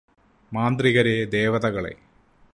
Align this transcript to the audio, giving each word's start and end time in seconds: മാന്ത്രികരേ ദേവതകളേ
മാന്ത്രികരേ 0.51 1.25
ദേവതകളേ 1.25 1.93